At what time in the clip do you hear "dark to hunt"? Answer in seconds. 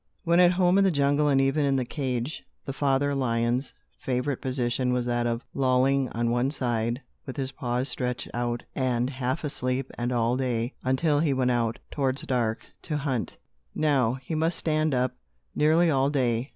12.23-13.37